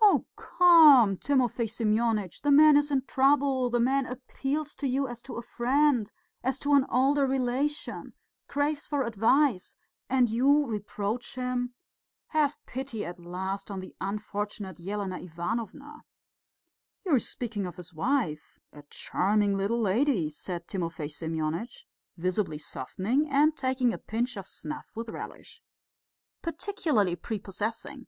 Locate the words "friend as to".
5.42-6.74